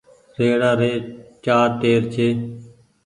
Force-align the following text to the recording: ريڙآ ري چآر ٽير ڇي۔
ريڙآ 0.37 0.71
ري 0.79 0.91
چآر 1.45 1.69
ٽير 1.81 2.01
ڇي۔ 2.13 2.27